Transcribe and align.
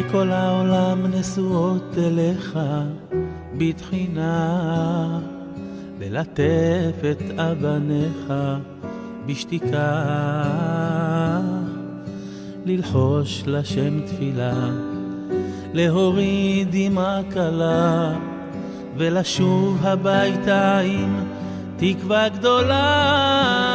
עיני 0.00 0.12
כל 0.12 0.30
העולם 0.30 1.06
נשואות 1.06 1.94
אליך 1.98 2.58
בתחינה, 3.56 5.20
ללטף 6.00 7.04
את 7.10 7.22
אבניך 7.38 8.32
בשתיקה, 9.26 10.02
ללחוש 12.64 13.42
לשם 13.46 14.00
תפילה, 14.06 14.70
להוריד 15.72 16.68
דמעה 16.70 17.20
קלה, 17.30 18.12
ולשוב 18.96 19.86
הביתה 19.86 20.78
עם 20.78 21.24
תקווה 21.76 22.28
גדולה. 22.28 23.69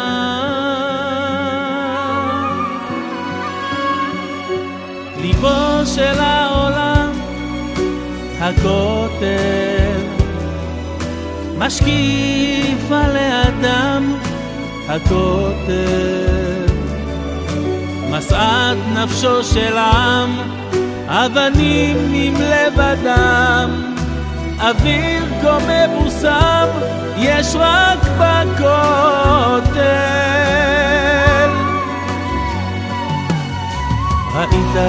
ליבו 5.26 5.86
של 5.86 6.20
העולם, 6.20 7.12
הכותל, 8.40 10.02
משקיף 11.58 12.92
על 12.92 13.16
האדם, 13.16 14.16
הכותל, 14.88 16.66
משאת 18.12 18.78
נפשו 18.94 19.44
של 19.44 19.78
עם, 19.78 20.38
אבנים 21.08 22.12
עם 22.14 22.34
לב 22.36 22.80
אדם, 22.80 23.94
אוויר 24.60 25.24
כה 25.42 25.58
מבוסם, 25.68 26.68
יש 27.18 27.56
רק 27.56 28.00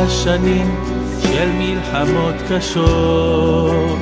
שנים 0.08 0.74
של 1.22 1.48
מלחמות 1.52 2.34
קשות, 2.48 3.98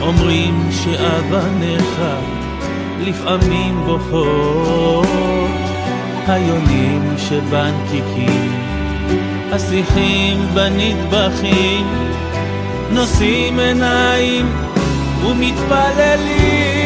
אומרים 0.00 0.68
שאבניך 0.70 2.00
לפעמים 3.00 3.80
בוכות, 3.86 5.06
היונים 6.26 7.14
שבנקיקים, 7.18 8.52
השיחים 9.52 10.40
בנטבחים, 10.54 11.86
נושאים 12.90 13.58
עיניים 13.58 14.46
ומתפללים. 15.24 16.81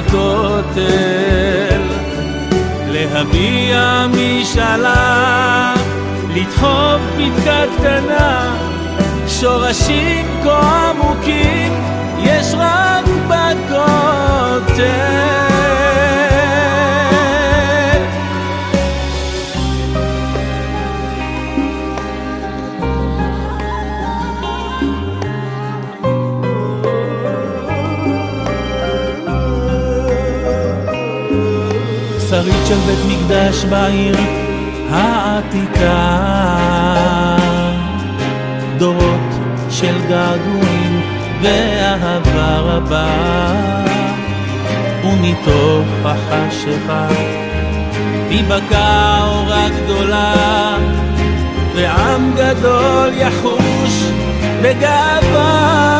הכותל, 0.00 1.82
להביע 2.88 4.06
משאלה, 4.10 5.74
לדחוף 6.34 7.00
פתקה 7.16 7.62
קטנה, 7.78 8.56
שורשים 9.28 10.26
כה 10.44 10.90
עמוקים, 10.90 11.72
יש 12.22 12.54
רק 12.58 13.04
בכותל. 13.28 14.70
שרית 32.40 32.66
של 32.66 32.74
בית 32.74 32.98
מקדש 33.08 33.64
בעיר 33.64 34.16
העתיקה. 34.90 36.16
דורות 38.78 39.30
של 39.70 39.94
געגועים 40.08 41.00
ואהבה 41.42 42.58
רבה 42.58 43.06
ומתוך 45.04 45.86
החשיכה 46.04 47.08
תיבקע 48.28 49.18
אורה 49.24 49.66
גדולה 49.68 50.76
ועם 51.74 52.32
גדול 52.36 53.10
יחוש 53.14 54.04
בגאווה 54.62 55.99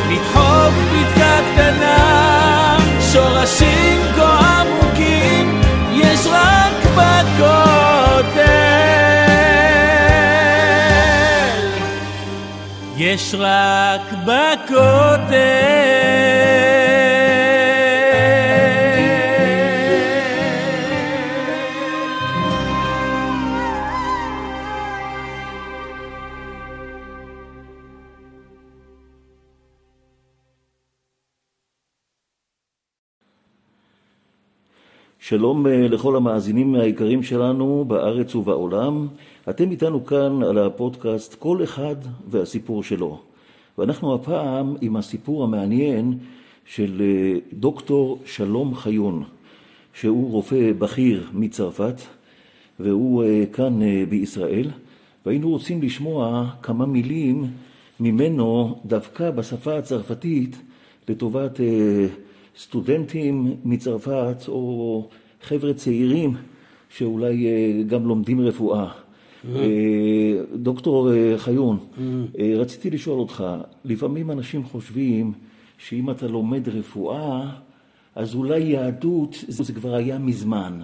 לדחוף 0.09 0.73
פתקה 0.91 1.39
קטנה, 1.53 2.77
שורשים 3.13 4.01
כה 4.15 4.61
עמוקים, 4.61 5.61
יש 5.93 6.27
רק 6.27 6.85
בכותל. 6.95 8.59
יש 12.99 13.35
רק 13.39 14.01
בכותל. 14.25 15.29
שלום 35.29 35.67
אה, 35.67 35.87
לכל 35.87 36.15
המאזינים 36.15 36.75
היקרים 36.75 37.23
שלנו 37.23 37.85
בארץ 37.87 38.35
ובעולם. 38.35 39.07
אתם 39.49 39.71
איתנו 39.71 40.05
כאן 40.05 40.43
על 40.43 40.57
הפודקאסט 40.57 41.35
כל 41.39 41.63
אחד 41.63 41.95
והסיפור 42.29 42.83
שלו. 42.83 43.19
ואנחנו 43.77 44.15
הפעם 44.15 44.75
עם 44.81 44.95
הסיפור 44.95 45.43
המעניין 45.43 46.17
של 46.65 47.01
אה, 47.01 47.39
דוקטור 47.53 48.19
שלום 48.25 48.75
חיון, 48.75 49.23
שהוא 49.93 50.31
רופא 50.31 50.71
בכיר 50.79 51.27
מצרפת, 51.33 51.95
והוא 52.79 53.23
אה, 53.23 53.43
כאן 53.53 53.79
בישראל, 54.09 54.69
והיינו 55.25 55.49
רוצים 55.49 55.81
לשמוע 55.81 56.49
כמה 56.61 56.85
מילים 56.85 57.47
ממנו 57.99 58.79
דווקא 58.85 59.31
בשפה 59.31 59.77
הצרפתית 59.77 60.57
לטובת 61.09 61.59
סטודנטים 62.59 63.55
מצרפת 63.65 64.37
או 64.47 65.07
חבר'ה 65.41 65.73
צעירים 65.73 66.35
שאולי 66.89 67.47
אה, 67.47 67.83
גם 67.83 68.07
לומדים 68.07 68.41
רפואה. 68.41 68.91
אה, 69.45 70.41
דוקטור 70.55 71.13
אה, 71.13 71.37
חיון, 71.37 71.77
אה, 72.39 72.53
רציתי 72.57 72.89
לשאול 72.89 73.19
אותך, 73.19 73.43
לפעמים 73.85 74.31
אנשים 74.31 74.63
חושבים 74.63 75.33
שאם 75.77 76.09
אתה 76.09 76.27
לומד 76.27 76.69
רפואה, 76.69 77.49
אז 78.15 78.35
אולי 78.35 78.59
יהדות 78.59 79.43
זה 79.47 79.73
כבר 79.73 79.95
היה 79.95 80.19
מזמן, 80.19 80.79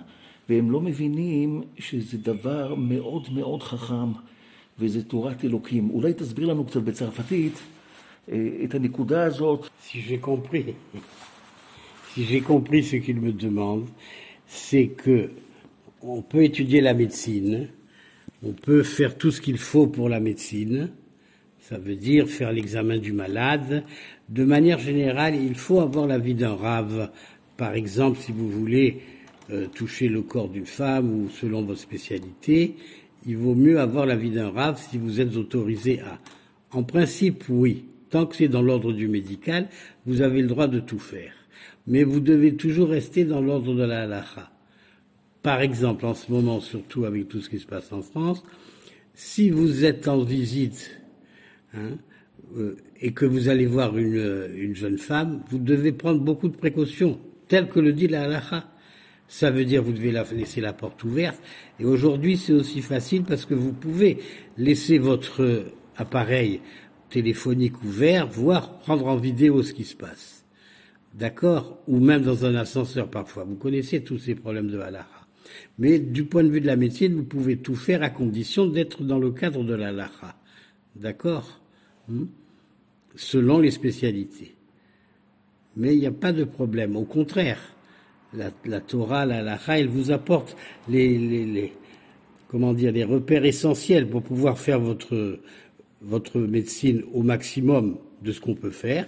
והם 0.50 0.72
לא 0.72 0.82
מבינים 0.82 1.62
שזה 1.78 2.18
דבר 2.18 2.76
מאוד 2.76 3.28
מאוד 3.34 3.64
חכם, 3.64 4.12
וזה 4.80 5.04
תורת 5.04 5.46
אלוקים. 5.46 5.90
אולי 5.90 6.14
תסביר 6.14 6.48
לנו 6.48 6.66
קצת 6.66 6.82
בצרפתית 6.82 7.60
את 8.64 8.76
הנקודה 8.76 9.24
הזאת. 9.24 9.70
Si 9.88 9.98
j'ai 10.08 10.26
compris, 10.26 10.98
si 12.16 12.24
j'ai 12.24 12.40
compris 12.40 12.82
ce 12.82 12.96
qu'il 12.96 13.20
me 13.20 13.34
demande, 13.34 13.88
c'est 14.48 14.88
que 14.88 15.32
on 16.02 16.22
peut 16.22 16.46
étudier 16.46 16.80
la 16.80 16.94
médecine, 16.94 17.68
On 18.44 18.54
peut 18.54 18.84
faire 18.84 19.18
tout 19.18 19.32
ce 19.32 19.42
qu'il 19.42 19.58
faut 19.58 19.88
pour 19.88 20.08
la 20.08 20.20
médecine. 20.20 20.92
Ça 21.60 21.80
veut 21.80 21.96
dire 21.96 22.30
faire 22.30 22.54
l'examen 22.54 23.00
du 23.00 23.12
malade. 23.12 23.84
De 24.30 24.46
manière 24.46 24.78
générale, 24.78 25.36
il 25.36 25.56
faut 25.56 25.80
avoir 25.80 26.06
l'avis 26.06 26.36
d'un 26.36 26.54
rave. 26.54 27.10
Par 27.58 27.74
exemple, 27.74 28.20
si 28.20 28.32
vous 28.32 28.50
voulez 28.50 29.02
euh, 29.50 29.68
toucher 29.68 30.08
le 30.10 30.22
corps 30.22 30.50
d'une 30.50 30.68
femme 30.68 31.12
ou 31.12 31.30
selon 31.30 31.64
votre 31.64 31.80
spécialité, 31.80 32.76
il 33.26 33.38
vaut 33.38 33.56
mieux 33.56 33.80
avoir 33.80 34.06
l'avis 34.06 34.32
d'un 34.32 34.52
rave 34.52 34.80
si 34.90 34.98
vous 34.98 35.20
êtes 35.20 35.36
autorisé 35.36 36.02
à. 36.02 36.20
En 36.72 36.84
principe, 36.84 37.46
oui. 37.50 37.86
Tant 38.10 38.28
que 38.28 38.36
c'est 38.36 38.48
dans 38.48 38.62
l'ordre 38.62 38.94
du 38.94 39.08
médical, 39.08 39.68
vous 40.06 40.22
avez 40.22 40.42
le 40.42 40.48
droit 40.48 40.68
de 40.68 40.80
tout 40.80 41.00
faire. 41.00 41.34
Mais 41.88 42.04
vous 42.04 42.20
devez 42.20 42.56
toujours 42.56 42.90
rester 42.90 43.26
dans 43.26 43.42
l'ordre 43.42 43.76
de 43.76 43.84
la 43.84 44.04
halakha. 44.04 44.52
Par 45.44 45.62
exemple, 45.62 46.06
en 46.06 46.16
ce 46.16 46.32
moment, 46.32 46.60
surtout 46.60 47.06
avec 47.06 47.28
tout 47.28 47.42
ce 47.42 47.50
qui 47.50 47.60
se 47.60 47.68
passe 47.68 47.92
en 47.92 48.02
France, 48.02 48.44
si 49.14 49.50
vous 49.50 49.86
êtes 49.86 50.08
en 50.08 50.24
visite 50.24 51.00
hein, 51.74 51.98
euh, 52.58 52.76
et 53.00 53.14
que 53.14 53.26
vous 53.26 53.48
allez 53.48 53.68
voir 53.68 53.98
une, 53.98 54.50
une, 54.56 54.76
jeune 54.76 54.98
femme, 54.98 55.44
vous 55.50 55.60
devez 55.60 55.92
prendre 55.92 56.20
beaucoup 56.20 56.50
de 56.50 56.58
précautions, 56.58 57.20
tel 57.48 57.70
que 57.70 57.80
le 57.80 57.94
dit 57.94 58.08
la 58.08 58.24
halakha. 58.24 58.70
Ça 59.28 59.50
veut 59.50 59.66
dire 59.66 59.82
vous 59.82 59.94
devez 59.94 60.12
la, 60.12 60.24
laisser 60.34 60.62
la 60.62 60.74
porte 60.74 61.04
ouverte. 61.04 61.42
Et 61.80 61.86
aujourd'hui, 61.86 62.38
c'est 62.38 62.54
aussi 62.54 62.82
facile 62.82 63.24
parce 63.24 63.46
que 63.46 63.56
vous 63.56 63.74
pouvez 63.74 64.20
laisser 64.58 64.98
votre 65.00 65.66
appareil 65.98 66.62
téléphonique 67.10 67.84
ouvert, 67.84 68.28
voire 68.28 68.80
prendre 68.80 69.08
en 69.08 69.16
vidéo 69.16 69.64
ce 69.64 69.74
qui 69.74 69.84
se 69.84 69.96
passe. 69.96 70.45
D'accord 71.16 71.82
Ou 71.88 72.00
même 72.00 72.24
dans 72.24 72.44
un 72.44 72.56
ascenseur 72.56 73.10
parfois. 73.10 73.46
Vous 73.46 73.56
connaissez 73.56 74.04
tous 74.04 74.18
ces 74.18 74.36
problèmes 74.36 74.70
de 74.70 74.80
halakha. 74.80 75.28
Mais 75.80 76.00
du 76.00 76.26
point 76.26 76.44
de 76.44 76.50
vue 76.50 76.60
de 76.60 76.68
la 76.68 76.76
médecine, 76.76 77.14
vous 77.14 77.24
pouvez 77.24 77.58
tout 77.58 77.76
faire 77.76 78.04
à 78.04 78.10
condition 78.10 78.68
d'être 78.68 79.02
dans 79.04 79.20
le 79.20 79.32
cadre 79.32 79.64
de 79.64 79.74
la. 79.74 79.94
D'accord 80.96 81.62
hmm? 82.10 82.26
Selon 83.16 83.60
les 83.60 83.72
spécialités. 83.72 84.56
Mais 85.78 85.94
il 85.94 86.02
n'y 86.02 86.06
a 86.06 86.12
pas 86.12 86.34
de 86.34 86.44
problème. 86.44 86.98
Au 86.98 87.06
contraire, 87.06 87.62
la, 88.34 88.52
la 88.66 88.82
Torah, 88.82 89.26
la 89.26 89.58
elle 89.70 89.88
vous 89.88 90.12
apporte 90.12 90.58
les, 90.90 91.18
les, 91.18 91.46
les, 91.46 91.74
comment 92.50 92.74
dire, 92.74 92.92
les 92.92 93.06
repères 93.06 93.46
essentiels 93.46 94.10
pour 94.10 94.22
pouvoir 94.22 94.60
faire 94.60 94.82
votre, 94.82 95.40
votre 96.02 96.40
médecine 96.42 97.04
au 97.14 97.24
maximum 97.24 97.98
de 98.22 98.34
ce 98.34 98.42
qu'on 98.42 98.56
peut 98.56 98.72
faire 98.72 99.08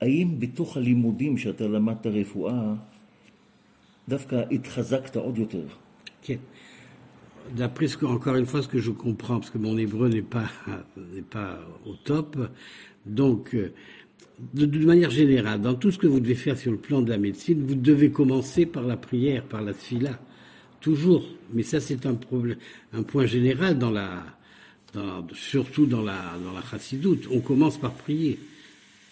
האם 0.00 0.40
בתוך 0.40 0.76
הלימודים 0.76 1.38
שאתה 1.38 1.64
למדת 1.64 2.06
רפואה, 2.06 2.74
דווקא 4.08 4.42
התחזקת 4.50 5.16
עוד 5.16 5.38
יותר? 5.38 5.66
כן. 6.22 6.36
D'après 7.56 7.88
ce 7.88 7.98
que, 7.98 8.06
encore 8.06 8.36
une 8.36 8.46
fois, 8.46 8.62
ce 8.62 8.68
que 8.68 8.78
je 8.78 8.90
comprends, 8.90 9.38
parce 9.38 9.50
que 9.50 9.58
mon 9.58 9.76
hébreu 9.76 10.08
n'est 10.08 10.22
pas, 10.22 10.48
n'est 11.12 11.28
pas 11.38 11.58
au 11.84 11.94
top, 11.94 12.30
donc, 13.04 13.54
de, 14.54 14.64
de, 14.64 14.86
manière 14.86 15.10
générale, 15.10 15.60
dans 15.60 15.74
tout 15.74 15.90
ce 15.90 15.98
que 15.98 16.06
vous 16.06 16.20
devez 16.20 16.36
faire 16.36 16.56
sur 16.56 16.72
le 16.72 16.78
plan 16.78 17.02
de 17.02 17.10
la 17.10 17.18
médecine, 17.18 17.62
vous 17.66 17.74
devez 17.74 18.10
commencer 18.10 18.64
par 18.64 18.84
la 18.84 18.96
prière, 18.96 19.44
par 19.44 19.60
la 19.60 19.74
tfila. 19.74 20.18
Toujours. 20.80 21.24
Mais 21.52 21.62
ça, 21.62 21.80
c'est 21.80 22.06
un 22.06 22.14
problème, 22.14 22.56
un 22.94 23.02
point 23.02 23.26
général 23.26 23.78
dans 23.78 23.90
la, 23.90 24.24
dans, 24.94 25.26
surtout 25.34 25.84
dans 25.84 26.02
la, 26.02 26.38
dans 26.42 26.52
la 26.52 26.62
chassidoute. 26.62 27.28
On 27.30 27.40
commence 27.40 27.76
par 27.78 27.92
prier. 27.92 28.38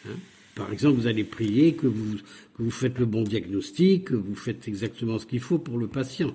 Hein 0.06 0.16
par 0.57 0.73
exemple, 0.73 0.99
vous 0.99 1.07
allez 1.07 1.23
prier 1.23 1.73
que 1.73 1.85
vous, 1.85 2.17
que 2.55 2.63
vous 2.63 2.71
faites 2.71 2.97
le 2.97 3.05
bon 3.05 3.21
diagnostic, 3.21 4.05
que 4.05 4.15
vous 4.15 4.35
faites 4.35 4.67
exactement 4.67 5.19
ce 5.19 5.27
qu'il 5.27 5.39
faut 5.39 5.59
pour 5.59 5.77
le 5.77 5.87
patient. 5.87 6.33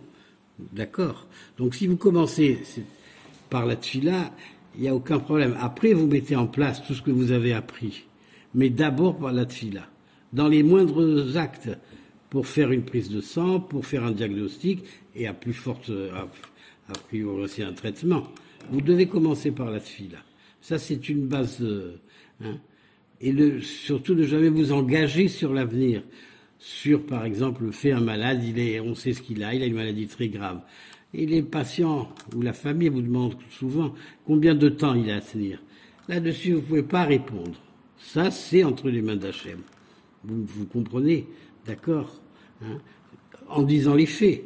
D'accord? 0.72 1.26
Donc 1.58 1.74
si 1.74 1.88
vous 1.88 1.96
commencez 1.96 2.58
par 3.50 3.66
la 3.66 3.74
tfila, 3.74 4.32
il 4.76 4.82
n'y 4.82 4.88
a 4.88 4.94
aucun 4.94 5.18
problème. 5.18 5.56
Après, 5.58 5.92
vous 5.92 6.06
mettez 6.06 6.36
en 6.36 6.46
place 6.46 6.86
tout 6.86 6.94
ce 6.94 7.02
que 7.02 7.10
vous 7.10 7.32
avez 7.32 7.52
appris. 7.52 8.04
Mais 8.54 8.70
d'abord 8.70 9.18
par 9.18 9.32
la 9.32 9.44
tfila. 9.44 9.88
Dans 10.32 10.48
les 10.48 10.62
moindres 10.62 11.36
actes, 11.36 11.70
pour 12.30 12.46
faire 12.46 12.70
une 12.70 12.84
prise 12.84 13.10
de 13.10 13.20
sang, 13.20 13.60
pour 13.60 13.84
faire 13.84 14.04
un 14.04 14.12
diagnostic, 14.12 14.84
et 15.16 15.26
à 15.26 15.34
plus 15.34 15.52
forte, 15.52 15.90
à, 16.14 16.28
à 16.90 16.92
priori 17.08 17.42
aussi 17.42 17.62
un 17.62 17.72
traitement. 17.72 18.28
Vous 18.70 18.80
devez 18.80 19.08
commencer 19.08 19.50
par 19.50 19.70
la 19.70 19.80
tfila. 19.80 20.18
Ça, 20.60 20.78
c'est 20.78 21.08
une 21.08 21.26
base. 21.26 21.58
Euh, 21.60 21.96
hein, 22.42 22.58
et 23.22 23.60
surtout 23.60 24.14
ne 24.14 24.24
jamais 24.24 24.48
vous 24.48 24.72
engager 24.72 25.28
sur 25.28 25.54
l'avenir. 25.54 26.02
Sur, 26.58 27.06
par 27.06 27.24
exemple, 27.24 27.64
le 27.64 27.72
fait 27.72 27.92
un 27.92 28.00
malade, 28.00 28.42
il 28.44 28.58
est, 28.58 28.80
on 28.80 28.94
sait 28.94 29.14
ce 29.14 29.22
qu'il 29.22 29.42
a, 29.42 29.54
il 29.54 29.62
a 29.62 29.66
une 29.66 29.74
maladie 29.74 30.06
très 30.06 30.28
grave. 30.28 30.60
Et 31.14 31.26
les 31.26 31.42
patients 31.42 32.08
ou 32.34 32.42
la 32.42 32.52
famille 32.52 32.88
vous 32.88 33.02
demandent 33.02 33.36
souvent 33.50 33.94
combien 34.26 34.54
de 34.54 34.68
temps 34.68 34.94
il 34.94 35.10
a 35.10 35.16
à 35.16 35.20
tenir. 35.20 35.62
Là-dessus, 36.08 36.52
vous 36.52 36.60
ne 36.60 36.66
pouvez 36.66 36.82
pas 36.82 37.04
répondre. 37.04 37.60
Ça, 37.98 38.30
c'est 38.30 38.64
entre 38.64 38.90
les 38.90 39.02
mains 39.02 39.16
d'Hachem. 39.16 39.60
Vous, 40.24 40.44
vous 40.44 40.66
comprenez 40.66 41.26
D'accord 41.66 42.20
hein 42.62 42.78
En 43.48 43.62
disant 43.62 43.94
les 43.94 44.06
faits. 44.06 44.44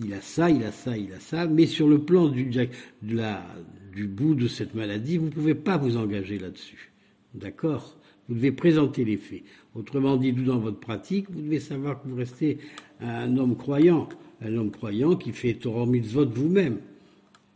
Il 0.00 0.12
a 0.14 0.20
ça, 0.20 0.48
il 0.48 0.64
a 0.64 0.72
ça, 0.72 0.96
il 0.96 1.12
a 1.12 1.20
ça, 1.20 1.46
mais 1.46 1.66
sur 1.66 1.88
le 1.88 1.98
plan 1.98 2.28
du, 2.28 2.44
de 2.44 2.68
la, 3.02 3.44
du 3.92 4.06
bout 4.06 4.34
de 4.34 4.48
cette 4.48 4.74
maladie, 4.74 5.18
vous 5.18 5.26
ne 5.26 5.30
pouvez 5.30 5.54
pas 5.54 5.76
vous 5.76 5.96
engager 5.96 6.38
là-dessus. 6.38 6.92
D'accord? 7.34 7.96
Vous 8.28 8.34
devez 8.34 8.52
présenter 8.52 9.04
les 9.04 9.16
faits. 9.16 9.42
Autrement 9.74 10.16
dit, 10.16 10.32
dans 10.32 10.58
votre 10.58 10.78
pratique, 10.78 11.26
vous 11.30 11.42
devez 11.42 11.60
savoir 11.60 12.02
que 12.02 12.08
vous 12.08 12.16
restez 12.16 12.58
un 13.00 13.36
homme 13.36 13.56
croyant, 13.56 14.08
un 14.40 14.56
homme 14.56 14.70
croyant 14.70 15.16
qui 15.16 15.32
fait 15.32 15.54
Torah 15.54 15.86
mitzvot 15.86 16.26
vous-même. 16.26 16.78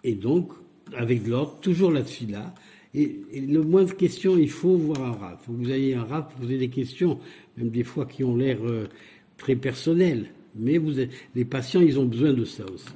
Et 0.04 0.14
donc, 0.14 0.52
avec 0.96 1.26
l'ordre, 1.26 1.58
toujours 1.60 1.90
là-dessus 1.90 2.26
là. 2.26 2.54
Et, 2.94 3.20
le 3.46 3.62
moindre 3.62 3.94
question, 3.94 4.38
il 4.38 4.50
faut 4.50 4.76
voir 4.76 5.02
un 5.02 5.12
rap. 5.12 5.40
Il 5.42 5.46
faut 5.46 5.52
que 5.52 5.64
vous 5.64 5.70
ayez 5.70 5.94
un 5.94 6.04
rap, 6.04 6.34
poser 6.40 6.58
des 6.58 6.68
questions, 6.68 7.18
même 7.56 7.70
des 7.70 7.84
fois 7.84 8.06
qui 8.06 8.24
ont 8.24 8.36
l'air 8.36 8.58
euh, 8.64 8.86
très 9.36 9.56
personnelles. 9.56 10.30
Mais 10.54 10.78
vous 10.78 10.92
les 11.34 11.44
patients, 11.44 11.82
ils 11.82 11.98
ont 11.98 12.06
besoin 12.06 12.32
de 12.32 12.44
ça 12.44 12.64
aussi. 12.64 12.86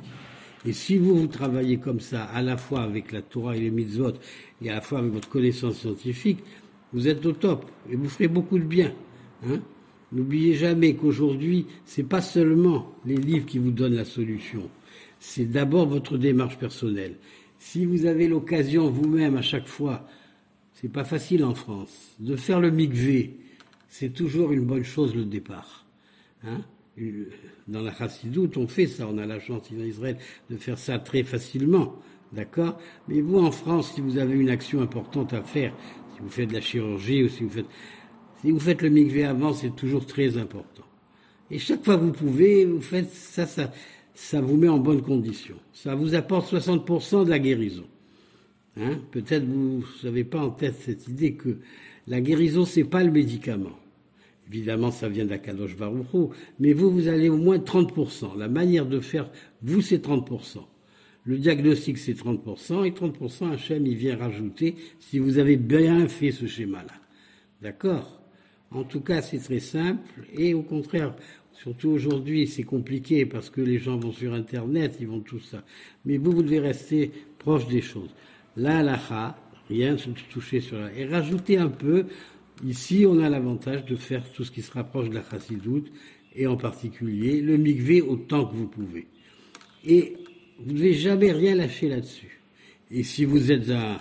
Et 0.64 0.72
si 0.72 0.98
vous, 0.98 1.16
vous 1.16 1.26
travaillez 1.26 1.78
comme 1.78 2.00
ça, 2.00 2.24
à 2.24 2.42
la 2.42 2.56
fois 2.56 2.82
avec 2.82 3.12
la 3.12 3.22
Torah 3.22 3.56
et 3.56 3.60
les 3.60 3.70
mitzvot, 3.70 4.12
et 4.62 4.70
à 4.70 4.74
la 4.74 4.80
fois 4.80 4.98
avec 4.98 5.12
votre 5.12 5.28
connaissance 5.28 5.78
scientifique, 5.78 6.38
vous 6.92 7.08
êtes 7.08 7.24
au 7.26 7.32
top 7.32 7.64
et 7.90 7.96
vous 7.96 8.08
ferez 8.08 8.28
beaucoup 8.28 8.58
de 8.58 8.64
bien. 8.64 8.92
Hein 9.46 9.60
N'oubliez 10.12 10.54
jamais 10.54 10.94
qu'aujourd'hui, 10.94 11.66
c'est 11.84 12.08
pas 12.08 12.20
seulement 12.20 12.92
les 13.06 13.16
livres 13.16 13.46
qui 13.46 13.58
vous 13.58 13.70
donnent 13.70 13.94
la 13.94 14.04
solution. 14.04 14.68
C'est 15.20 15.44
d'abord 15.44 15.86
votre 15.86 16.18
démarche 16.18 16.58
personnelle. 16.58 17.16
Si 17.58 17.84
vous 17.84 18.06
avez 18.06 18.26
l'occasion 18.26 18.90
vous-même 18.90 19.36
à 19.36 19.42
chaque 19.42 19.68
fois, 19.68 20.06
c'est 20.74 20.90
pas 20.90 21.04
facile 21.04 21.44
en 21.44 21.54
France, 21.54 22.14
de 22.18 22.34
faire 22.34 22.58
le 22.58 22.70
mikvé, 22.70 23.36
c'est 23.88 24.10
toujours 24.10 24.50
une 24.50 24.64
bonne 24.64 24.82
chose 24.82 25.14
le 25.14 25.26
départ. 25.26 25.84
Hein 26.42 26.62
Dans 27.68 27.82
la 27.82 27.92
chassidoute, 27.92 28.56
on 28.56 28.66
fait 28.66 28.86
ça, 28.86 29.06
on 29.06 29.18
a 29.18 29.26
la 29.26 29.38
chance 29.38 29.70
en 29.70 29.84
Israël 29.84 30.16
de 30.48 30.56
faire 30.56 30.78
ça 30.78 30.98
très 30.98 31.22
facilement. 31.22 31.96
D'accord 32.32 32.78
Mais 33.08 33.20
vous, 33.20 33.38
en 33.38 33.50
France, 33.50 33.92
si 33.94 34.00
vous 34.00 34.16
avez 34.18 34.34
une 34.34 34.48
action 34.48 34.80
importante 34.80 35.34
à 35.34 35.42
faire, 35.42 35.74
si 36.20 36.24
vous 36.24 36.30
faites 36.30 36.48
de 36.48 36.54
la 36.54 36.60
chirurgie 36.60 37.22
ou 37.22 37.28
si 37.28 37.44
vous 37.44 37.50
faites, 37.50 37.66
si 38.42 38.50
vous 38.50 38.60
faites 38.60 38.82
le 38.82 38.90
mikvé 38.90 39.24
avant, 39.24 39.54
c'est 39.54 39.74
toujours 39.74 40.04
très 40.04 40.36
important. 40.36 40.84
Et 41.50 41.58
chaque 41.58 41.84
fois 41.84 41.96
que 41.96 42.04
vous 42.04 42.12
pouvez, 42.12 42.64
vous 42.64 42.80
faites 42.80 43.10
ça, 43.10 43.46
ça, 43.46 43.72
ça 44.14 44.40
vous 44.40 44.56
met 44.56 44.68
en 44.68 44.78
bonne 44.78 45.02
condition. 45.02 45.56
Ça 45.72 45.94
vous 45.94 46.14
apporte 46.14 46.52
60% 46.52 47.24
de 47.24 47.30
la 47.30 47.38
guérison. 47.38 47.86
Hein? 48.76 48.98
Peut-être 49.10 49.44
vous 49.44 49.82
n'avez 50.04 50.24
pas 50.24 50.40
en 50.40 50.50
tête 50.50 50.76
cette 50.80 51.08
idée 51.08 51.34
que 51.34 51.58
la 52.06 52.20
guérison, 52.20 52.64
c'est 52.64 52.84
pas 52.84 53.02
le 53.02 53.10
médicament. 53.10 53.78
Évidemment, 54.48 54.90
ça 54.90 55.08
vient 55.08 55.24
d'Akadosh 55.24 55.76
Baruch 55.76 56.06
mais 56.58 56.72
vous, 56.72 56.90
vous 56.90 57.08
allez 57.08 57.28
au 57.28 57.36
moins 57.36 57.58
30%. 57.58 58.36
La 58.36 58.48
manière 58.48 58.86
de 58.86 59.00
faire, 59.00 59.30
vous, 59.62 59.80
c'est 59.80 60.04
30%. 60.04 60.58
Le 61.24 61.38
diagnostic, 61.38 61.98
c'est 61.98 62.18
30%, 62.18 62.86
et 62.86 62.90
30%, 62.92 63.52
Hachem, 63.52 63.86
il 63.86 63.96
vient 63.96 64.16
rajouter 64.16 64.74
si 64.98 65.18
vous 65.18 65.38
avez 65.38 65.56
bien 65.56 66.08
fait 66.08 66.32
ce 66.32 66.46
schéma-là. 66.46 66.94
D'accord? 67.60 68.20
En 68.70 68.84
tout 68.84 69.00
cas, 69.00 69.20
c'est 69.20 69.38
très 69.38 69.60
simple, 69.60 70.26
et 70.32 70.54
au 70.54 70.62
contraire, 70.62 71.14
surtout 71.52 71.90
aujourd'hui, 71.90 72.46
c'est 72.46 72.62
compliqué 72.62 73.26
parce 73.26 73.50
que 73.50 73.60
les 73.60 73.78
gens 73.78 73.98
vont 73.98 74.12
sur 74.12 74.32
Internet, 74.32 74.96
ils 75.00 75.08
vont 75.08 75.20
tout 75.20 75.40
ça. 75.40 75.62
Mais 76.04 76.16
vous, 76.16 76.32
vous 76.32 76.42
devez 76.42 76.60
rester 76.60 77.10
proche 77.38 77.66
des 77.66 77.82
choses. 77.82 78.14
La 78.56 78.78
halakha, 78.78 79.36
Rien 79.70 79.94
de 79.94 80.00
toucher 80.32 80.60
sur 80.60 80.78
la... 80.78 80.92
Et 80.94 81.06
rajouter 81.06 81.56
un 81.56 81.68
peu, 81.68 82.06
ici 82.66 83.06
on 83.06 83.20
a 83.20 83.28
l'avantage 83.28 83.84
de 83.84 83.94
faire 83.94 84.28
tout 84.32 84.42
ce 84.42 84.50
qui 84.50 84.62
se 84.62 84.72
rapproche 84.72 85.08
de 85.08 85.14
la 85.14 85.22
chassidoute, 85.22 85.92
et 86.34 86.48
en 86.48 86.56
particulier 86.56 87.40
le 87.40 87.56
mikvé 87.56 88.02
autant 88.02 88.46
que 88.46 88.56
vous 88.56 88.66
pouvez. 88.66 89.06
Et 89.84 90.16
vous 90.60 90.72
ne 90.72 90.76
devez 90.76 90.94
jamais 90.94 91.32
rien 91.32 91.54
lâcher 91.54 91.88
là-dessus. 91.88 92.40
Et 92.90 93.02
si 93.02 93.24
vous 93.24 93.50
êtes 93.50 93.70
un, 93.70 93.98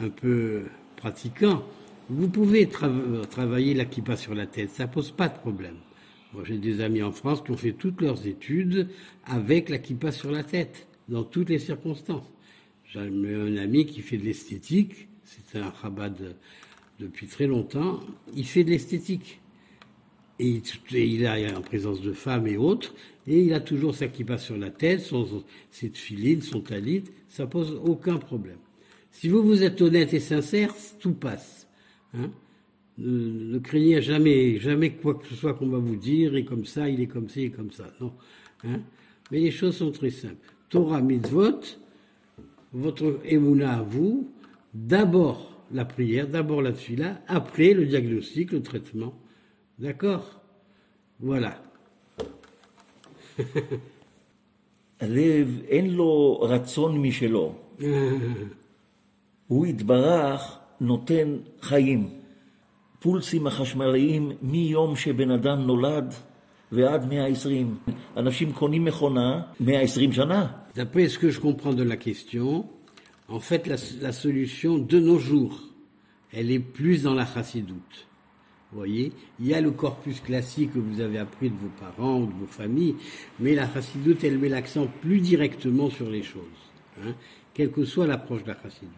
un 0.00 0.08
peu 0.08 0.64
pratiquant, 0.96 1.64
vous 2.08 2.28
pouvez 2.28 2.68
travailler 2.68 3.74
la 3.74 3.84
kippa 3.84 4.16
sur 4.16 4.34
la 4.34 4.46
tête, 4.46 4.70
ça 4.70 4.86
pose 4.86 5.12
pas 5.12 5.28
de 5.28 5.38
problème. 5.38 5.76
Moi, 6.32 6.44
j'ai 6.46 6.58
des 6.58 6.80
amis 6.80 7.02
en 7.02 7.12
France 7.12 7.42
qui 7.42 7.50
ont 7.50 7.56
fait 7.56 7.72
toutes 7.72 8.00
leurs 8.00 8.26
études 8.26 8.88
avec 9.24 9.68
la 9.68 9.78
kippa 9.78 10.12
sur 10.12 10.30
la 10.30 10.42
tête, 10.42 10.88
dans 11.08 11.24
toutes 11.24 11.50
les 11.50 11.58
circonstances. 11.58 12.30
J'ai 12.86 13.00
un 13.00 13.56
ami 13.56 13.86
qui 13.86 14.00
fait 14.00 14.16
de 14.16 14.24
l'esthétique, 14.24 15.08
c'est 15.24 15.58
un 15.58 15.70
rabat 15.70 16.10
depuis 16.98 17.26
très 17.26 17.46
longtemps, 17.46 18.00
il 18.34 18.46
fait 18.46 18.64
de 18.64 18.70
l'esthétique. 18.70 19.40
Et, 20.42 20.62
il 20.92 21.22
est 21.22 21.54
en 21.54 21.62
présence 21.62 22.00
de 22.00 22.12
femmes 22.12 22.48
et 22.48 22.56
autres, 22.56 22.94
et 23.26 23.40
il 23.40 23.54
a 23.54 23.60
toujours 23.60 23.94
sa 23.94 24.08
kippa 24.08 24.38
sur 24.38 24.56
la 24.56 24.70
tête, 24.70 25.00
son, 25.00 25.44
ses 25.70 25.90
tefilines, 25.90 26.42
son 26.42 26.60
talit, 26.60 27.04
ça 27.28 27.46
pose 27.46 27.80
aucun 27.84 28.16
problème. 28.16 28.58
Si 29.12 29.28
vous 29.28 29.42
vous 29.42 29.62
êtes 29.62 29.80
honnête 29.80 30.12
et 30.14 30.20
sincère, 30.20 30.74
tout 30.98 31.12
passe. 31.12 31.68
Hein 32.14 32.30
ne, 32.98 33.58
craignez 33.58 34.02
jamais, 34.02 34.58
jamais 34.58 34.90
quoi 34.90 35.14
que 35.14 35.26
ce 35.26 35.34
soit 35.34 35.54
qu'on 35.54 35.68
va 35.68 35.78
vous 35.78 35.96
dire, 35.96 36.34
et 36.36 36.44
comme 36.44 36.64
ça, 36.64 36.88
il 36.88 37.00
est 37.00 37.06
comme 37.06 37.28
ci, 37.28 37.42
et 37.42 37.50
comme 37.50 37.70
ça. 37.70 37.92
Non. 38.00 38.12
Hein 38.64 38.80
Mais 39.30 39.40
les 39.40 39.50
choses 39.50 39.76
sont 39.76 39.92
très 39.92 40.10
simples. 40.10 40.54
Torah 40.68 41.00
mitzvot, 41.00 41.60
votre 42.72 43.20
émouna 43.24 43.78
à 43.78 43.82
vous, 43.82 44.30
d'abord 44.74 45.62
la 45.72 45.84
prière, 45.84 46.28
d'abord 46.28 46.62
la 46.62 46.72
tefila, 46.72 47.20
après 47.28 47.74
le 47.74 47.86
diagnostic, 47.86 48.52
le 48.52 48.62
traitement. 48.62 49.14
D'accord 49.78 50.22
Voilà. 51.20 51.52
הלב 55.00 55.60
אין 55.68 55.90
לו 55.90 56.40
רצון 56.40 56.98
משלו. 57.02 57.54
הוא 59.46 59.66
יתברך 59.66 60.58
נותן 60.80 61.36
חיים. 61.60 62.08
פולסים 63.00 63.46
החשמליים 63.46 64.32
מיום 64.42 64.96
שבן 64.96 65.30
אדם 65.30 65.60
נולד 65.60 66.14
ועד 66.72 67.08
120. 67.08 67.78
אנשים 68.16 68.52
קונים 68.52 68.84
מכונה 68.84 69.42
120 69.60 70.12
שנה. 70.12 70.46
D'après 70.76 71.08
ce 71.08 71.18
que 71.18 71.30
je 71.30 71.38
comprends 71.40 71.74
de 71.74 71.82
la 71.82 71.96
question, 71.96 72.64
en 73.28 73.40
fait, 73.40 73.66
la, 73.66 73.76
la 74.00 74.12
solution 74.12 74.78
de 74.78 74.98
nos 74.98 75.18
jours, 75.18 75.58
elle 76.32 76.50
est 76.50 76.60
plus 76.78 77.02
dans 77.02 77.14
la 77.14 77.26
chassidoute. 77.26 78.06
Vous 78.72 78.78
voyez, 78.78 79.12
il 79.38 79.48
y 79.48 79.52
a 79.52 79.60
le 79.60 79.70
corpus 79.70 80.20
classique 80.20 80.72
que 80.72 80.78
vous 80.78 81.00
avez 81.00 81.18
appris 81.18 81.50
de 81.50 81.56
vos 81.56 81.70
parents 81.78 82.20
ou 82.20 82.26
de 82.26 82.32
vos 82.32 82.46
familles, 82.46 82.94
mais 83.38 83.54
la 83.54 83.70
chassidoute, 83.70 84.24
elle 84.24 84.38
met 84.38 84.48
l'accent 84.48 84.88
plus 85.02 85.20
directement 85.20 85.90
sur 85.90 86.08
les 86.08 86.22
choses, 86.22 86.42
hein, 86.98 87.14
quelle 87.52 87.70
que 87.70 87.84
soit 87.84 88.06
l'approche 88.06 88.44
de 88.44 88.48
la 88.48 88.56
chassidoute. 88.62 88.90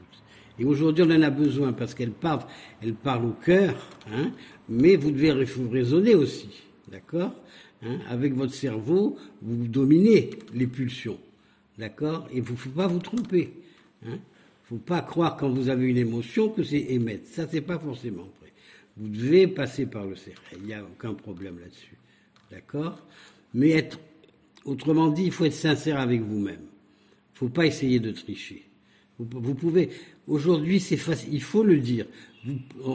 Et 0.61 0.65
aujourd'hui, 0.65 1.03
on 1.03 1.11
en 1.11 1.23
a 1.23 1.31
besoin 1.31 1.73
parce 1.73 1.93
qu'elle 1.95 2.13
parle, 2.13 2.43
elle 2.81 2.95
parle 2.95 3.25
au 3.25 3.33
cœur, 3.33 3.75
hein, 4.13 4.31
mais 4.69 4.95
vous 4.95 5.11
devez 5.11 5.33
raisonner 5.33 6.15
aussi, 6.15 6.51
d'accord 6.89 7.33
hein, 7.83 7.99
Avec 8.09 8.35
votre 8.35 8.55
cerveau, 8.55 9.17
vous 9.43 9.67
dominez 9.67 10.31
les 10.55 10.69
pulsions. 10.69 11.19
D'accord 11.79 12.29
Et 12.31 12.39
il 12.39 12.43
ne 12.43 12.57
faut 12.57 12.71
pas 12.71 12.87
vous 12.87 13.01
tromper. 13.01 13.53
Il 14.05 14.11
ne 14.11 14.17
faut 14.63 14.77
pas 14.77 15.01
croire 15.01 15.37
quand 15.37 15.51
vous 15.51 15.69
avez 15.69 15.87
une 15.87 15.97
émotion 15.97 16.49
que 16.49 16.63
c'est 16.63 16.87
émettre. 16.91 17.27
Ça, 17.27 17.49
c'est 17.51 17.61
pas 17.61 17.79
forcément 17.81 18.23
vrai. 18.41 18.44
Vous 18.97 19.09
devez 19.09 19.49
passer 19.49 19.87
par 19.87 20.07
le 20.07 20.15
cerveau. 20.15 20.41
Il 20.57 20.65
n'y 20.65 20.75
a 20.75 20.85
aucun 20.85 21.15
problème 21.15 21.59
là-dessus. 21.59 21.97
D'accord? 22.51 23.01
Mais 23.53 23.71
être, 23.71 23.99
autrement 24.65 25.11
dit, 25.11 25.25
il 25.25 25.33
faut 25.33 25.45
être 25.45 25.53
sincère 25.53 25.99
avec 25.99 26.21
vous-même. 26.21 26.61
Il 26.61 27.35
ne 27.35 27.39
faut 27.39 27.49
pas 27.49 27.67
essayer 27.67 27.99
de 27.99 28.13
tricher. 28.13 28.65
Vous, 29.19 29.55
pouvez, 29.55 29.91
aujourd'hui, 30.27 30.81
c'est 30.81 30.97
facile, 30.97 31.33
il 31.33 31.43
faut 31.43 31.63
le 31.63 31.79
dire. 31.79 32.07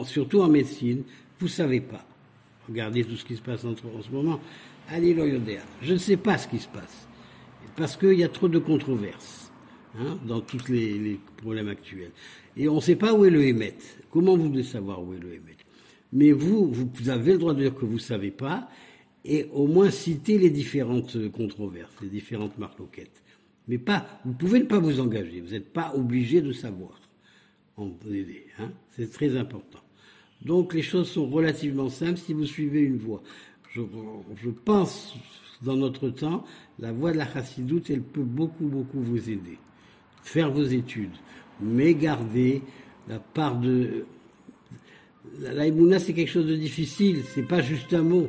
Surtout 0.04 0.42
en 0.42 0.48
médecine, 0.48 1.02
vous 1.38 1.48
savez 1.48 1.80
pas. 1.80 2.06
Regardez 2.68 3.04
tout 3.04 3.16
ce 3.16 3.24
qui 3.24 3.36
se 3.36 3.42
passe 3.42 3.64
en, 3.64 3.74
ce 3.76 4.10
moment. 4.10 4.40
Allez, 4.88 5.16
Je 5.82 5.92
ne 5.92 5.98
sais 5.98 6.16
pas 6.16 6.36
ce 6.36 6.48
qui 6.48 6.58
se 6.58 6.68
passe 6.68 7.08
parce 7.76 7.96
qu'il 7.96 8.12
y 8.12 8.24
a 8.24 8.28
trop 8.28 8.48
de 8.48 8.58
controverses 8.58 9.50
hein, 9.98 10.18
dans 10.26 10.40
tous 10.40 10.68
les, 10.68 11.18
problèmes 11.38 11.68
actuels. 11.68 12.12
Et 12.56 12.68
on 12.68 12.76
ne 12.76 12.80
sait 12.80 12.96
pas 12.96 13.14
où 13.14 13.24
est 13.24 13.30
le 13.30 13.42
Hémet. 13.42 13.74
Comment 14.10 14.36
vous 14.36 14.48
devez 14.48 14.64
savoir 14.64 15.02
où 15.02 15.14
est 15.14 15.18
le 15.18 15.34
Hémet 15.34 15.56
Mais 16.12 16.32
vous, 16.32 16.72
vous 16.72 17.08
avez 17.08 17.32
le 17.32 17.38
droit 17.38 17.54
de 17.54 17.62
dire 17.62 17.74
que 17.74 17.84
vous 17.84 17.94
ne 17.94 17.98
savez 17.98 18.30
pas 18.30 18.68
et 19.24 19.48
au 19.52 19.66
moins 19.66 19.90
citer 19.90 20.38
les 20.38 20.50
différentes 20.50 21.30
controverses, 21.30 21.92
les 22.02 22.08
différentes 22.08 22.58
marloquettes. 22.58 23.22
Mais 23.68 23.78
pas, 23.78 24.06
vous 24.24 24.32
pouvez 24.32 24.60
ne 24.60 24.64
pas 24.64 24.78
vous 24.78 25.00
engager, 25.00 25.40
vous 25.40 25.52
n'êtes 25.52 25.72
pas 25.72 25.94
obligé 25.94 26.40
de 26.40 26.52
savoir. 26.52 27.00
Hein 28.58 28.72
c'est 28.90 29.10
très 29.10 29.36
important. 29.36 29.80
Donc 30.42 30.74
les 30.74 30.82
choses 30.82 31.08
sont 31.08 31.28
relativement 31.28 31.88
simples 31.88 32.18
si 32.18 32.32
vous 32.32 32.46
suivez 32.46 32.82
une 32.82 32.98
voie. 32.98 33.22
Je, 33.72 33.80
je 34.42 34.50
pense 34.50 35.14
dans 35.62 35.76
notre 35.76 36.08
temps, 36.08 36.44
la 36.78 36.92
voie 36.92 37.12
de 37.12 37.18
la 37.18 37.30
chassidoute, 37.30 37.90
elle 37.90 38.02
peut 38.02 38.22
beaucoup, 38.22 38.66
beaucoup 38.66 39.00
vous 39.00 39.30
aider. 39.30 39.58
Faire 40.22 40.50
vos 40.50 40.64
études, 40.64 41.14
mais 41.60 41.94
garder 41.94 42.62
la 43.08 43.18
part 43.18 43.58
de... 43.58 44.06
La 45.38 45.98
c'est 45.98 46.12
quelque 46.12 46.28
chose 46.28 46.46
de 46.46 46.56
difficile, 46.56 47.22
c'est 47.24 47.42
pas 47.42 47.62
juste 47.62 47.92
un 47.94 48.02
mot. 48.02 48.28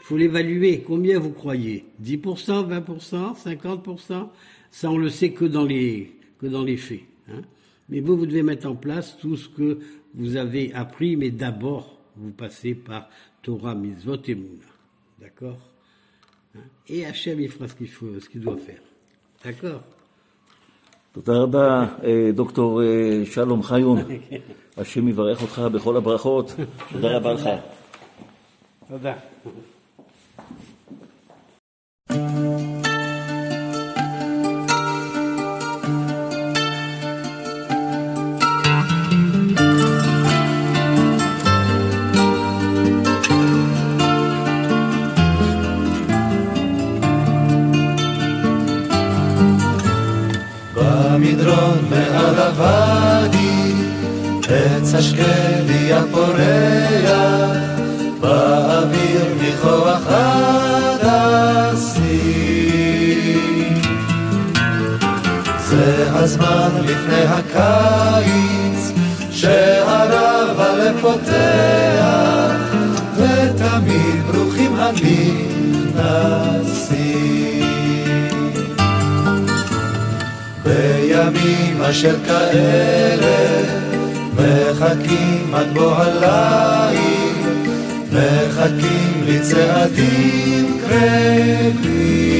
Il 0.00 0.04
faut 0.04 0.16
l'évaluer. 0.16 0.82
Combien 0.86 1.18
vous 1.18 1.30
croyez? 1.30 1.84
10%, 2.02 2.68
20%, 2.68 3.36
50% 3.42 4.28
Ça, 4.70 4.90
on 4.90 4.98
le 4.98 5.08
sait 5.08 5.32
que 5.32 5.44
dans 5.44 5.64
les, 5.64 6.12
que 6.38 6.46
dans 6.46 6.62
les 6.62 6.76
faits. 6.76 7.02
Hein. 7.28 7.42
mais 7.88 8.00
vous, 8.00 8.16
vous 8.16 8.26
devez 8.26 8.42
mettre 8.42 8.68
en 8.68 8.74
place 8.74 9.16
tout 9.18 9.36
ce 9.36 9.48
que 9.48 9.78
vous 10.14 10.36
avez 10.36 10.72
appris, 10.74 11.16
mais 11.16 11.30
d'abord, 11.30 12.00
vous 12.16 12.32
passez 12.32 12.74
par 12.74 13.08
Torah, 13.42 13.74
Mitzvot 13.74 14.20
et 14.26 14.34
Mouna. 14.34 14.64
D'accord? 15.20 15.58
Et 16.88 17.06
Hachem, 17.06 17.40
il 17.40 17.48
fera 17.48 17.68
ce 17.68 17.74
qu'il 17.74 17.88
faut, 17.88 18.20
ce 18.20 18.28
qu'il 18.28 18.40
doit 18.40 18.56
faire. 18.56 18.82
D'accord? 19.44 19.82
תודה 21.12 21.32
רבה, 21.32 21.86
דוקטור 22.34 22.80
שלום 23.24 23.62
חיון. 23.62 23.98
השם 24.78 25.08
יברך 25.08 25.42
אותך 25.42 25.58
בכל 25.72 25.96
הברכות. 25.96 26.54
תודה 26.92 27.16
רבה 27.16 27.32
לך. 27.32 27.48
תודה. 28.88 29.14
הוואדי, 52.82 53.72
עץ 54.48 54.94
השקדי 54.94 55.92
הפורח, 55.92 57.56
באוויר 58.20 59.34
מכוח 59.40 60.02
הדסים. 60.08 61.42
זה 65.58 66.06
הזמן 66.10 66.70
לפני 66.82 67.24
הקיץ, 67.24 68.92
שהרב 69.30 70.60
הלב 70.60 71.00
פותח, 71.00 72.56
ותמיד 73.16 74.22
ברוכים 74.30 74.76
הנכנסים. 74.76 76.12
בימים 81.12 81.82
אשר 81.82 82.16
כאלה 82.26 83.62
מחכים 84.34 85.54
עד 85.54 85.66
בוא 85.74 85.94
הליל, 85.96 87.58
מחכים 88.12 89.24
לצעדים 89.26 90.78
קרבים. 90.88 92.31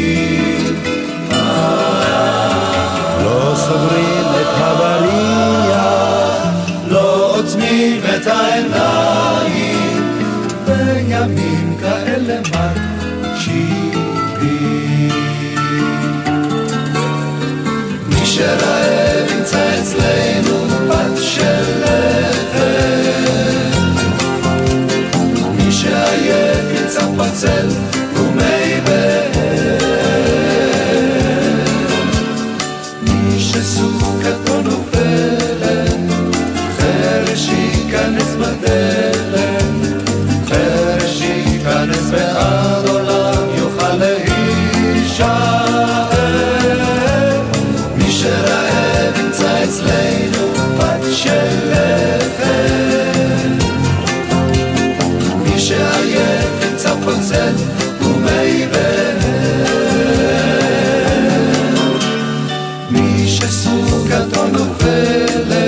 Gesù 63.43 64.05
canto 64.07 64.49
no 64.51 64.73
fede 64.79 65.62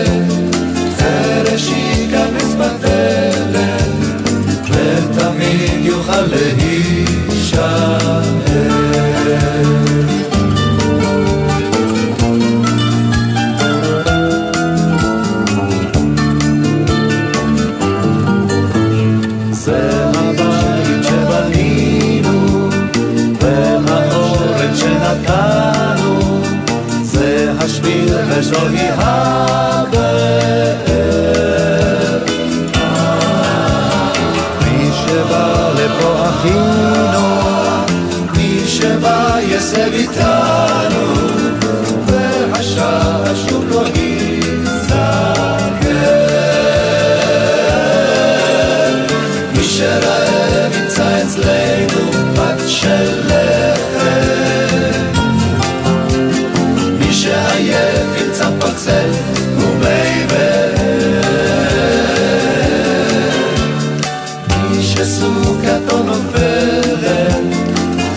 כתו 65.65 66.03
נופלת, 66.03 67.57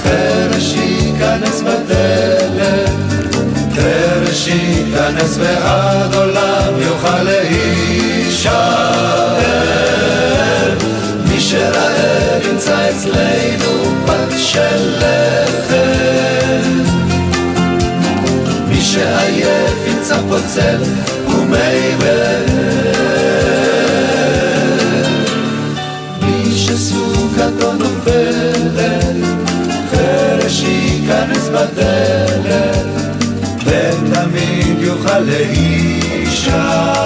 חרש 0.04 0.76
ייכנס 0.76 1.62
בדלת, 1.62 2.90
חרש 3.76 4.48
ייכנס 4.48 5.38
ועד 5.40 6.14
עולם 6.14 6.74
יוכל 6.78 7.24
להישאר. 7.24 8.58
מי 11.26 11.40
שרעב 11.40 12.46
ימצא 12.52 12.90
אצלנו 12.90 13.96
פת 14.06 14.38
של 14.38 14.96
לחם, 14.98 16.84
מי 18.68 18.82
שעייף 18.82 19.88
ימצא 19.88 20.18
פוצל 20.30 20.78
בדלת, 31.58 32.86
ותמיד 33.66 34.80
יוכל 34.80 35.20
לאישה 35.20 36.97